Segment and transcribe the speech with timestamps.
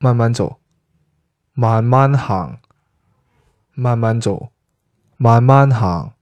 [0.00, 0.60] 慢慢走
[1.54, 2.60] 慢慢行
[3.74, 4.52] 慢慢走
[5.16, 6.17] 慢慢行。